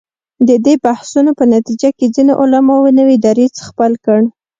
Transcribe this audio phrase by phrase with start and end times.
[0.47, 4.19] د دې بحثونو په نتیجه کې ځینو علماوو نوی دریځ خپل کړ.